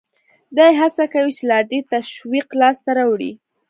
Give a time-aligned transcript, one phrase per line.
[0.55, 3.31] دی هڅه کوي چې لا ډېر تشویق لاس ته راوړي